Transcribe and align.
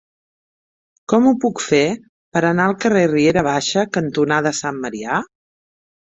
Com 1.11 1.25
ho 1.31 1.33
puc 1.41 1.59
fer 1.65 1.81
per 2.37 2.41
anar 2.47 2.65
al 2.69 2.73
carrer 2.85 3.03
Riera 3.11 3.43
Baixa 3.49 3.83
cantonada 3.99 4.53
Sant 4.61 4.79
Marià? 4.87 5.19